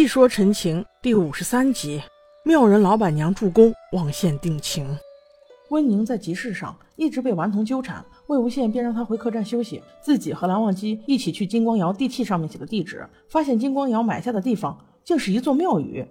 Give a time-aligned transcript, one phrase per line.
[0.00, 2.00] 细说陈情第五十三集，
[2.42, 4.96] 妙人老板娘助攻，望线定情。
[5.68, 14.74] 温宁在集市上一直被顽童纠缠，魏无羡便让他回客栈休息，自己和蓝忘机一起去金光瑶地契上面写的地址，发现金光瑶埋下的地方
[15.04, 16.02] 竟是一座庙宇。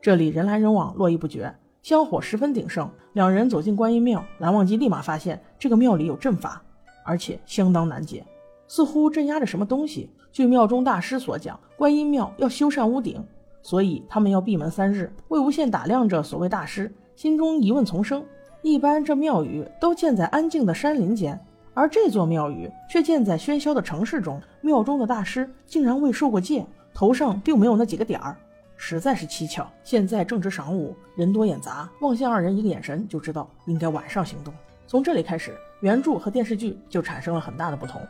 [0.00, 1.52] 这里人来人往，络绎不绝，
[1.82, 2.88] 香火十分鼎盛。
[3.14, 6.62] 两人走进观音庙，蓝忘机立马发现这个庙里有阵法，
[7.04, 8.24] 而且相当难解，
[8.72, 10.08] 似乎镇压着什么东西。
[10.32, 13.22] 据庙中大师所讲，观音庙要修缮屋顶，
[13.60, 15.12] 所以他们要闭门三日。
[15.28, 18.24] 魏无羡打量着所谓大师，心中疑问丛生。
[18.62, 21.38] 一般这庙宇都建在安静的山林间，
[21.74, 24.40] 而这座庙宇却建在喧嚣的城市中。
[24.62, 26.64] 庙中的大师竟然未受过戒，
[26.94, 28.34] 头上并没有那几个点儿，
[28.78, 29.70] 实在是蹊跷。
[29.84, 34.54] 现在正值晌午，人多眼杂，望向二人一个眼神就知道应该晚上行动。
[34.86, 38.00] 从这里开始，原著和电视剧就产生了很大的不同。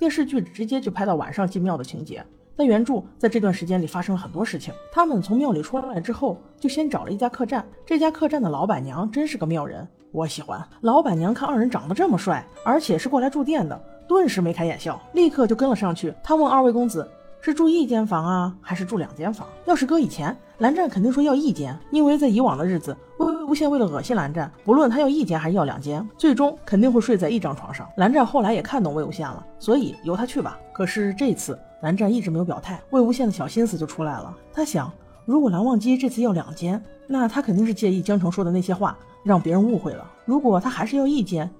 [0.00, 2.24] 电视剧直接就拍到晚上进庙的情节，
[2.56, 4.72] 但原著在这段时间里发生了很多事情。
[4.90, 7.62] 他们从庙里出来之后，就先找了一家客栈。
[7.84, 10.58] 这家客栈的老板娘真是个妙人，我喜欢。
[10.80, 13.78] 老板娘看二人长得这么帅，而且是过来住店的，
[14.08, 16.14] 顿时眉开眼笑，立刻就跟了上去。
[16.24, 17.06] 他问二位公子。
[17.42, 19.48] 是住一间房啊，还是住两间房？
[19.64, 27.88] 要是搁以前，蓝湛肯定说要一间，因为在以往的日子，魏无羡为了恶心蓝湛，不论他要一间还是要两间，最终肯定会睡在一张床上。
[27.96, 30.58] 蓝湛后来也看懂魏无羡了，所以由他去吧。
[30.70, 34.36] 可是这次蓝湛一直没有表态，魏无羡的小心思就出来了。
[34.52, 34.92] 他想，
[35.24, 40.04] 如果蓝忘机这次要两间，那他肯定是介意江城说的那些话，让别人误会了。
[40.26, 41.50] 如果他还是要一间，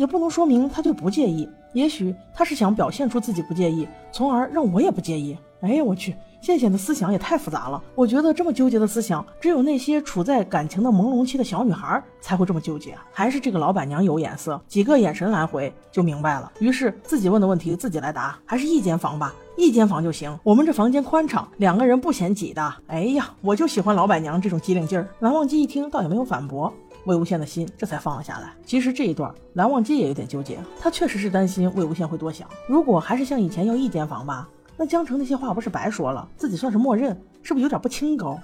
[0.00, 1.46] 也不能说明他就不介意。
[1.74, 5.36] 也许他是想表现出自己不介意，从而让我也不介意。
[5.60, 7.80] 哎呀，我去，羡羡的思想也太复杂了。
[7.94, 12.96] 我觉得这么纠结的思想，只有那些处在感情的朦胧期的小女孩才会这么纠结。
[13.12, 16.50] 还是这个老板娘有眼色，几个眼神来回就明白了。
[16.60, 20.34] 于是自己问的问题自己来答，还是一间房吧，一间房就行。
[20.42, 22.74] 我们这房间宽敞，两个人不嫌挤的。
[22.86, 25.06] 哎呀，我就喜欢老板娘这种机灵劲儿。
[25.18, 26.72] 蓝忘机一听，倒也没有反驳。
[27.04, 28.52] 魏无羡的心这才放了下来。
[28.64, 30.58] 其实这一段，蓝忘机也有点纠结。
[30.80, 32.48] 他确实是担心魏无羡会多想。
[32.68, 36.26] 如果还是像以前要一间房吧，那江城那些话不是白说了？
[36.36, 38.38] 自己算是默认，是不是有点不清高？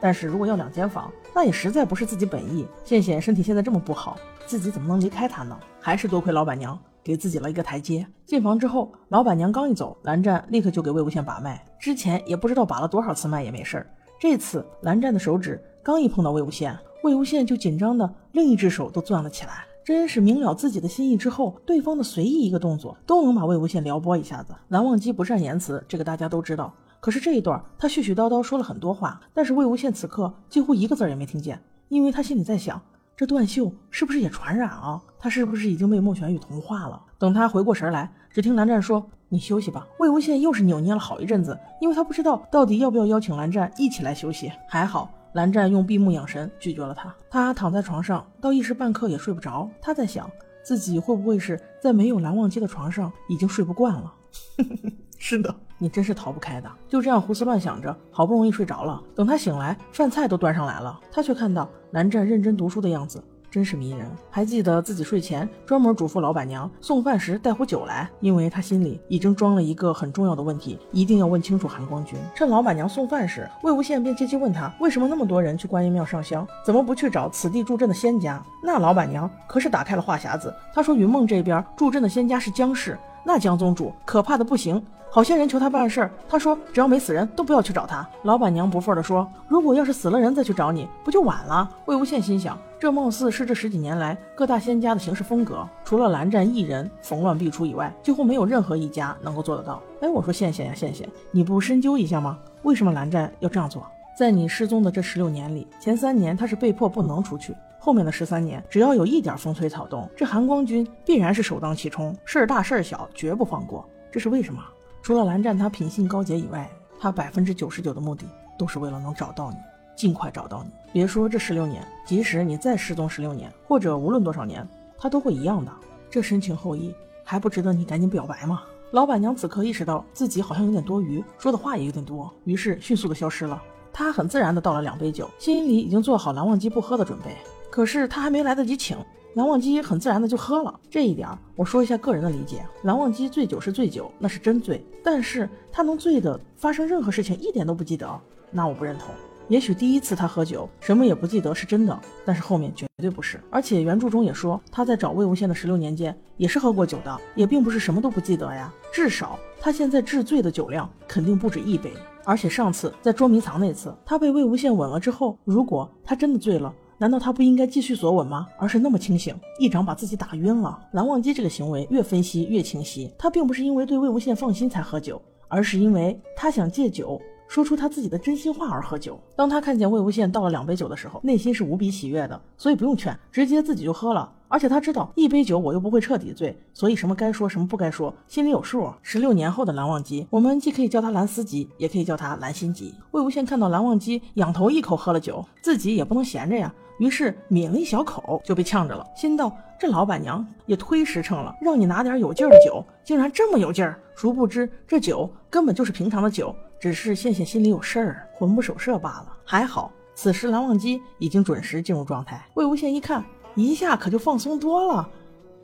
[0.00, 2.66] 但是如果要两间房，那也实在不是自己本意。
[2.84, 5.58] 羡羡身体现在这么不好，自己怎么能离开他呢？
[5.78, 8.06] 还是多亏老板娘给自己了一个台阶。
[8.24, 11.62] 进房之后，老板娘刚一走，蓝湛立刻就给魏无羡把脉。
[11.78, 13.86] 之前也不知道把了多少次脉也没事儿，
[14.18, 16.74] 这次蓝湛的手指刚一碰到魏无羡。
[17.02, 24.54] 魏无羡就紧张的另一只手都攥了起来，真是明了自己的心意之后，对方的随意一个动作都能把魏无羡撩拨一下子。
[24.68, 26.72] 蓝忘机不善言辞，这个大家都知道。
[27.00, 32.80] 可是这一段他絮絮叨叨说了很多话，但是魏无羡此刻几乎一个字也没听见，因为他心里在想，
[33.16, 35.00] 这段秀是不是也传染啊？
[35.18, 37.00] 他是不是已经被莫玄羽同化了？
[37.18, 44.52] 等他回过神来，只听蓝湛说：“你休息吧。”魏无羡又是扭捏了好一阵子，因为他不知道到底要不要邀请蓝湛一起来休息。
[44.68, 45.10] 还好。
[45.32, 47.14] 蓝湛用闭目养神拒绝了他。
[47.30, 49.68] 他躺在床上，到一时半刻也睡不着。
[49.80, 50.30] 他在想，
[50.62, 54.14] 自己会不会是在没有蓝忘机的床上已经睡不惯了？
[55.18, 56.70] 是的，你真是逃不开的。
[56.88, 59.02] 就这样胡思乱想着，好不容易睡着了。
[59.14, 63.22] 等他醒来，饭菜都端上来了，他却看到蓝湛认真读书的样子。
[63.50, 72.16] 真是迷人，还记得自己睡前专门嘱咐老板娘送饭时带壶酒来，因为他心里已经装了一个很重要的问题，一定要问清楚韩光君。
[72.34, 78.40] 趁老板娘送饭时，魏无羡便借机问他，为什么那么多人去观音庙上香，怎么不去找此地助阵的仙家？
[78.62, 84.80] 那老板娘可是打开了话匣子，她说云梦这边助阵的仙家是姜氏，那江宗主可怕的不行。
[85.12, 88.08] 好些人求他办事儿，他说只要没死人都不要去找他。
[88.22, 99.82] 老板娘不忿地说：“如果要是死了人再去找你，不就晚了？”魏无羡心想，这貌似是这十几年来各大仙家的行事风格，除了蓝湛一人逢乱必出以外，几乎没有任何一家能够做得到。
[100.00, 102.38] 哎，我说羡羡呀羡羡，你不深究一下吗？
[102.62, 103.84] 为什么蓝湛要这样做？
[104.16, 113.84] 在你失踪的这十六年里，前三年他是被迫不能出去，后面的十三年，只要有一点风吹草动，这韩光君必然是首当其冲，事儿大事儿小绝不放过。
[114.12, 114.62] 这是为什么？
[115.02, 118.26] 除了蓝湛他品性高洁以外，他百分之九十九的目的
[118.58, 119.56] 都是为了能找到你，
[119.96, 120.70] 尽快找到你。
[120.92, 124.66] 别说这十六年，即使你再失踪十六年，或者无论多少年，
[124.98, 125.72] 他都会一样的。
[126.10, 126.94] 这深情厚谊
[127.24, 128.62] 还不值得你赶紧表白吗？
[128.90, 133.62] 老板娘此刻意识到自己好像有点多余，说的话也有点多，于是迅速的消失了。
[133.92, 137.36] 她很自然的倒了两杯酒，心里已经做好蓝忘机不喝的准备。
[137.70, 138.98] 可是他还没来得及请。
[139.34, 142.66] 蓝忘机很自然的就喝了，这一点我说一下个人的理解。
[142.82, 149.14] 蓝忘机醉酒是醉酒，那是真醉，但是他能醉的发生任何事情一点都不记得，那我不认同。
[149.46, 153.40] 也许第一次他喝酒什么也不记得是真的，但是后面绝对不是。
[153.50, 158.72] 而且原著中也说他在找魏无羡的十六年间也是喝过酒的，也并不是什么都不记得呀。
[158.92, 161.92] 至少他现在治醉的酒量肯定不止一杯。
[162.24, 168.46] 而且上次在捉迷藏那次，他被魏无羡吻了之后，如果他真的醉了，难道他不应该继续索吻吗？
[168.58, 170.78] 而是那么清醒，一掌把自己打晕了。
[170.92, 177.18] 蓝忘机这个行为越分析越清晰，他并不是因为对魏无羡放心才喝酒，而是因为他想借酒。
[177.48, 179.18] 说出他自己的真心话而喝酒。
[179.34, 184.30] 当他看见魏无羡倒了两杯酒的时候，内心是无比喜悦的，所以不用劝，直接自己就喝了。
[184.50, 188.92] 而且他知道一杯酒我又不会彻底醉，所以什么该说什么不该说，心里有数。
[189.00, 192.92] 十六年后的蓝忘机，我们既可以叫他蓝思机，也可以叫他蓝心吉。
[193.12, 203.98] 魏无羡看到蓝忘机仰头一口喝了酒，自己也不能闲着呀，于是抿了一小口就被呛着了，心道这老板娘也忒实诚了，让你拿点有劲儿的酒，竟然这么有劲儿。
[204.16, 206.54] 殊不知这酒根本就是平常的酒。
[206.80, 209.36] 只是羡羡心里有事儿，魂不守舍罢了。
[209.44, 212.42] 还好，此时蓝忘机已经准时进入状态。
[212.54, 213.22] 魏无羡一看，
[213.62, 215.08] 一下可就放松多了。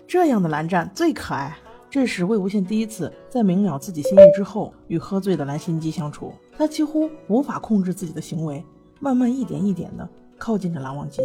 [0.07, 1.57] 这样的蓝湛最可爱。
[1.89, 6.33] 这是魏无羡第一次在明了自己心意之后，与喝醉的蓝心机相处。
[6.57, 8.63] 他几乎无法控制自己的行为，
[8.99, 10.07] 慢慢一点一点的
[10.37, 11.23] 靠近着蓝忘机。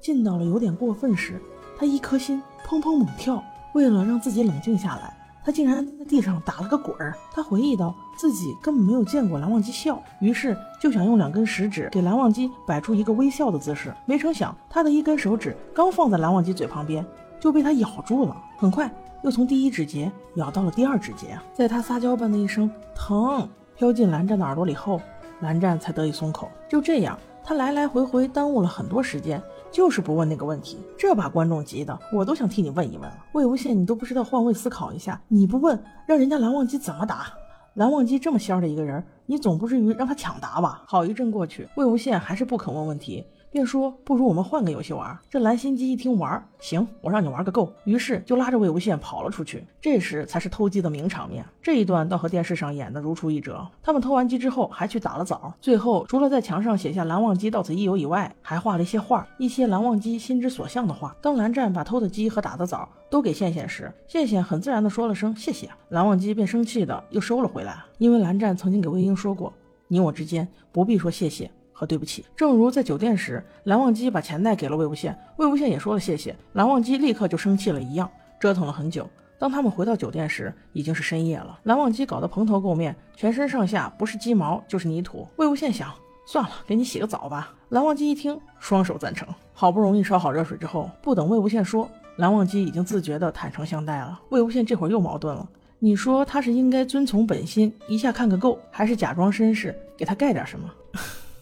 [0.00, 1.40] 近到了有点过分时，
[1.76, 3.42] 他一颗心砰砰猛跳。
[3.74, 5.17] 为了让自己冷静下来。
[5.44, 7.16] 他竟然在地上打了个滚儿。
[7.32, 13.94] 他回忆到自己根本没有见过蓝忘机笑，于是就想用两根食指给蓝忘机摆出一个微笑的姿势。
[14.06, 17.04] 没成想，他的一根手指刚放在蓝忘机嘴旁边，
[17.40, 18.36] 就被他咬住了。
[18.56, 18.90] 很快，
[19.22, 21.38] 又从第一指节咬到了第二指节。
[21.54, 25.00] 在他撒娇般的一声“疼”飘进蓝湛的耳朵里后，
[25.40, 26.50] 蓝湛才得以松口。
[26.68, 29.40] 就这样，他来来回回耽误了很多时间。
[29.70, 33.24] 就是不问那个问题，这把观众急的，我都想替你问一问了。
[33.32, 37.26] 魏无羡，你都不知道换位思考一下，你不问，让人家蓝忘机怎么答？
[37.74, 40.82] 蓝忘机这么仙儿的一个人，你总不至于让他抢答吧？
[40.86, 43.24] 好一阵过去，魏无羡还是不肯问问题。
[43.50, 47.72] 便说：“不如我们换个游戏玩。”这蓝心机一听玩，行，我让你玩个够。
[47.84, 49.64] 于是就拉着魏无羡跑了出去。
[49.80, 53.66] 这时才是偷鸡的名场面，这一段倒和电视上演的如出一辙。
[53.82, 55.52] 他们偷完鸡之后，还去打了枣。
[55.60, 61.16] 最后除了在墙上写下“蓝忘机到此一游”以外，还画了一些画，一些蓝忘机心之所向的话。
[61.22, 69.52] 当蓝湛把偷的鸡和打的枣都给羡羡时，羡羡很自然的说了声谢谢，蓝忘机便生气的又收了回来，因为蓝湛曾经给魏婴说过
[69.88, 78.10] ：“你我之间不必说谢谢。”和对不起，正如在酒店时，蓝忘机把钱袋给了魏无羡，魏无羡也说了谢谢，蓝忘机立刻就生气了一样，
[78.40, 79.08] 折腾了很久。
[79.38, 81.56] 当他们回到酒店时，已经是深夜了。
[81.62, 85.24] 蓝忘机搞得蓬头垢面，全身上下不是鸡毛就是泥土。
[85.36, 85.94] 魏无羡想，
[86.26, 87.54] 算了，给你洗个澡吧。
[87.68, 89.28] 蓝忘机一听，双手赞成。
[89.52, 94.20] 好不容易烧好热水之后，不等魏无羡说，蓝忘机已经自觉的坦诚相待了。
[94.30, 95.48] 魏无羡这会儿又矛盾了，
[95.78, 100.68] 你说他是应该遵从本心，一下看个够，还是假装绅士，给他盖点什么？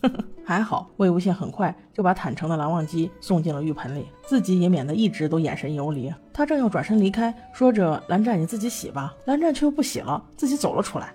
[0.45, 6.13] 还好，魏无羡很快就把坦诚的蓝忘机送进了浴盆里，自己也免得一直都眼神游离。
[6.33, 11.13] 他正要转身离开，说着：“蓝湛，你自己洗吧。”蓝湛却又不洗了，自己走了出来。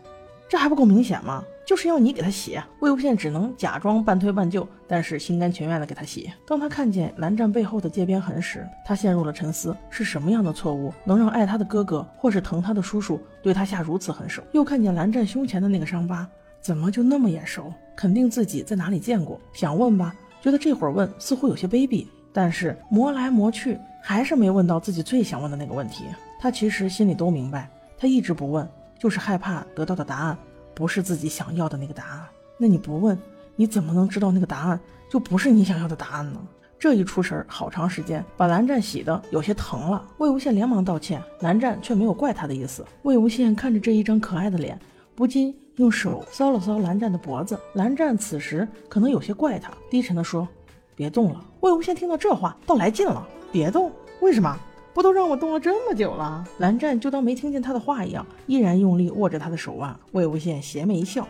[0.49, 1.41] 这还不够明显吗？
[1.65, 2.59] 就是要你给他洗。
[2.81, 6.29] 魏无羡只能假装半推半就，但是心甘情愿的给他洗。
[6.45, 14.43] 当他看见蓝湛背后的界边痕时，他陷入了沉思：是什么样的错误能让爱他的哥哥或是疼他的叔叔对他下如此狠手？
[14.51, 16.27] 又看见蓝湛胸前的那个伤疤。
[16.61, 17.73] 怎么就那么眼熟？
[17.95, 19.39] 肯定自己在哪里见过。
[19.51, 22.05] 想问吧，觉得这会儿问似乎有些卑鄙。
[22.33, 26.05] 但是磨来磨去，还是没问到自己最想问的那个问题。
[26.39, 28.65] 他其实心里都明白，他一直不问，
[28.97, 30.37] 就是害怕得到的答案
[30.73, 32.21] 不是自己想要的那个答案。
[32.57, 33.19] 那你不问，
[33.55, 36.39] 你怎么能知道那个答案就不是你想要的答案呢？
[36.79, 40.03] 这一出神，好长时间，把蓝湛洗的有些疼了。
[40.17, 42.85] 魏无羡连忙道歉，蓝湛却没有怪他的意思。
[43.03, 44.79] 魏无羡看着这一张可爱的脸，
[45.13, 45.53] 不禁。
[45.77, 50.47] 用手搔了搔蓝湛的脖子，蓝湛此时可能有些怪他，低沉的说
[50.95, 53.91] ：“别动了。”魏无羡听到这话，倒来劲了：“别动？
[54.21, 54.57] 为什么？
[54.93, 59.97] 不都让我动了这么久了？”蓝湛就当没听见他的话一样，依然用力握着他的手腕。
[60.11, 61.27] 魏无羡邪魅一笑：“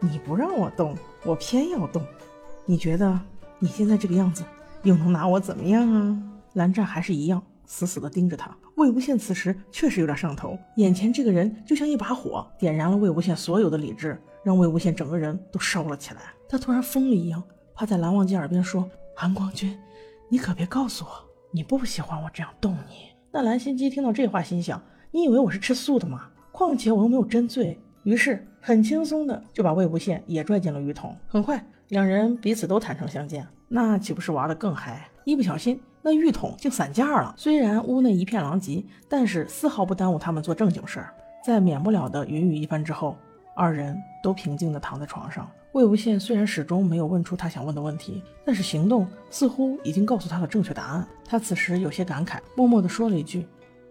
[0.00, 2.02] 你不让我动，我偏要动。
[2.64, 3.20] 你觉得
[3.58, 4.42] 你现在这个样子，
[4.82, 6.18] 又能拿我怎么样啊？”
[6.54, 7.42] 蓝湛还是一样。
[7.66, 16.20] 死死地盯着他，魏无羡此时确实有点上头，眼前这个人就像一把火，点燃了魏无羡所有的理智，让魏无羡整个人都烧了起来。
[16.48, 17.42] 他突然疯了一样，
[17.74, 19.76] 趴在蓝忘机耳边说：“韩光君，
[20.28, 21.10] 你可别告诉我
[21.50, 24.80] 你不喜欢我这样动你。”那蓝心机听到这话，心想：
[25.10, 26.30] 你以为我是吃素的吗？
[26.52, 27.78] 况且我又没有真醉。
[28.04, 31.16] 于是很轻松的就把魏无羡也拽进了浴桶。
[31.26, 35.10] 很快，两人彼此都坦诚相见，那岂不是玩的更嗨？
[35.24, 35.80] 一不小心。
[36.06, 37.34] 那浴桶竟散架了。
[37.36, 41.12] 虽然屋内一片狼藉，但是丝毫不耽误他们做正经事儿。
[41.44, 43.16] 在免不了的云雨一番之后，
[43.56, 45.50] 二人都平静地躺在床上。
[45.72, 51.04] 魏无羡虽然始终没有问出他想问的问题，但是行动似乎已经告诉他了正确答案。
[51.24, 53.44] 他此时有些感慨，默默地说了一句：“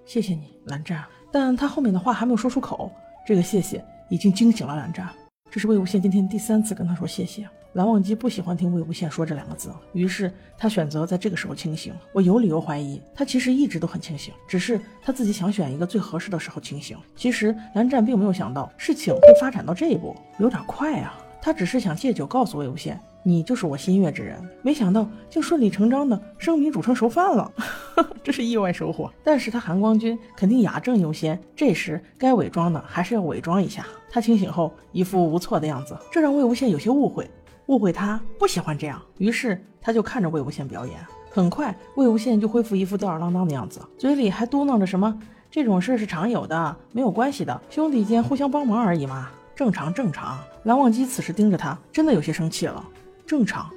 [0.07, 1.03] 谢谢你，蓝湛。”
[1.33, 2.89] 但他后面的话还没有说出口，
[3.27, 5.05] 这个谢谢已经惊醒了蓝湛。
[5.51, 7.45] 这是魏无羡今天第三次跟他说谢谢。
[7.75, 11.93] 蓝忘机不喜欢听魏无羡说这两个字，于是他选择在这个时候清醒。
[12.13, 16.97] 我有理由怀疑，他其实一直都很清醒，只是他自己想选一个最合适的时候清醒。
[17.17, 21.21] 其实蓝湛并没有想到事情会发展到这一步，有点快啊。
[21.41, 24.41] 他只是想借酒告诉魏无羡，你就是我心悦之人。
[24.61, 27.51] 没想到竟顺理成章的生米煮成熟饭了，
[28.23, 29.11] 这是意外收获。
[29.21, 33.85] 但是他韩光君肯定雅正优先，这时该伪装的还是要伪装一下。
[34.09, 37.29] 他清醒后一副无措的样子，这让魏无羡有些误会。
[37.67, 40.95] 误会他不喜欢这样，于是他就看着魏无羡表演。
[41.31, 45.19] 很快，魏无羡就恢复一副吊儿郎当的样子，嘴里还嘟囔着什么
[45.51, 52.83] ：“这种事是常有的，没有关系的，兄弟间互相帮忙而已嘛，正常正常。”蓝忘机此时盯着他，真的有些生气了。
[53.25, 53.69] 正常，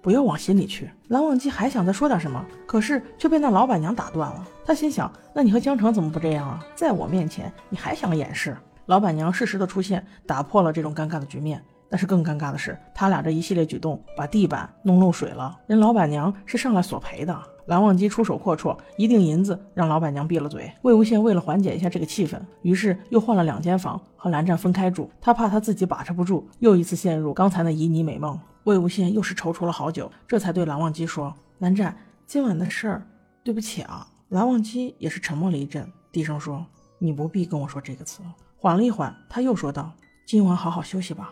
[0.00, 0.88] 不要往心里去。
[1.08, 4.46] 蓝忘机还想再说点什么，可是却被那老板娘打断了。
[4.64, 6.64] 他心想：那你和江城怎么不这样啊？
[6.76, 8.56] 在我面前，你还想掩饰？
[8.86, 11.62] 老板娘适时的出现，打破了这种尴尬的局面。
[11.92, 15.60] 但是更尴尬的是，他俩这一系列举动把地板弄漏水了。
[15.66, 20.72] 人老板娘是上来索赔的，蓝忘机出手阔绰，一锭银子让老板娘闭了嘴。
[20.80, 25.10] 魏无羡为了缓解一下这个气氛，于是又换了两间房和蓝湛分开住。
[25.20, 28.40] 他怕他自己把持不住，又一次陷入刚才的旖旎美梦。
[28.64, 31.94] 魏无羡又是踌躇了好久，这才对蓝忘机说：“蓝湛，
[32.26, 33.06] 今晚的事儿，
[33.44, 36.64] 对不起啊。”蓝忘机也是沉默了一阵，低声说
[36.98, 38.22] ：“你不必跟我说这个词。”
[38.56, 39.92] 缓了一缓，他又说道
[40.24, 41.30] ：“今晚好好休息吧。”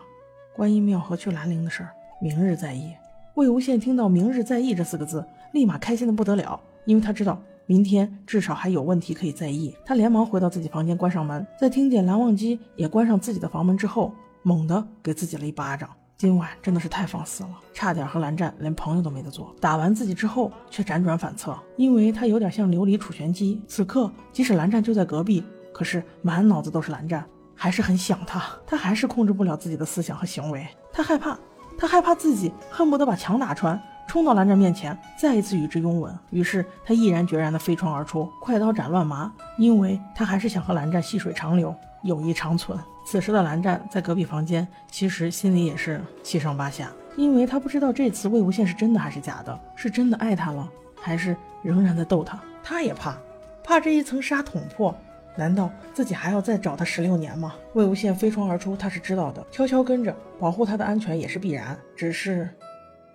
[0.53, 1.89] 观音庙和去兰陵的事儿，
[2.19, 2.91] 明日再议。
[3.35, 9.73] 魏无羡听到“明日再议”这四个字，立马开心的不得了，因为他知道明天至少还有问题可以再议。
[9.85, 15.89] 他连忙回到自己房间，关上门，在听见蓝忘机也关上自己的房门之后，猛地给自己了一巴掌。
[16.17, 19.55] 今晚真的是太放肆了，差点和蓝湛连朋友都没得做。
[19.61, 23.59] 打完自己之后，却辗转反侧，因为他有点像琉璃储玄机。
[23.67, 25.43] 此刻，即使蓝湛就在隔壁，
[25.73, 27.25] 可是满脑子都是蓝湛。
[27.61, 30.67] 还是很想他，他还是控制不了自己的思想和行为。
[30.91, 31.37] 他害怕，
[31.77, 36.11] 他害怕自己恨不得把墙打穿，冲到蓝湛面前，再一次与之拥吻。
[36.31, 42.75] 于是他毅然决然地飞窗而出，快刀斩乱麻，因为他还是想和蓝湛细水长流，友谊长存。
[43.05, 50.67] 此时的蓝湛在隔壁房间，其实心里也是七上八下，因为他不知道这次魏无羡是真的还是假的，是真的爱他了，
[50.99, 52.39] 还是仍然在逗他。
[52.63, 53.15] 他也怕，
[53.63, 54.97] 怕这一层纱捅破。
[55.37, 57.55] 难道自己还要再找他十六年吗？
[57.73, 61.77] 魏无羡飞窗而出，他是知道的，悄悄跟着，保护他的安全也是必然。
[61.95, 62.49] 只是，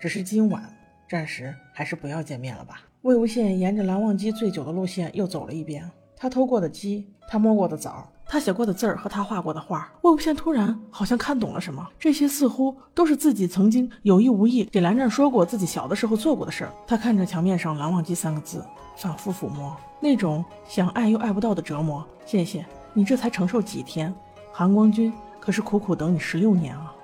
[0.00, 0.62] 只是今晚
[1.08, 2.80] 暂时还是不要见面了吧。
[3.02, 9.90] 魏无羡沿着蓝忘机醉酒的路线又走了一遍，他偷过的鸡，他摸过的枣，他写过的字儿和他画过的画。
[10.02, 16.72] 魏无羡突然好像看懂了什么，这些似乎都是自己曾经有意无意给蓝湛说过自己小的时候做过的事儿。
[16.86, 18.64] 他看着墙面上“蓝忘机”三个字。
[18.98, 22.64] 反复抚摸那种想爱又爱不到的折磨，谢谢
[22.94, 24.10] 你，这才承受几天？
[24.50, 26.94] 韩光君可是苦苦等你十六年啊！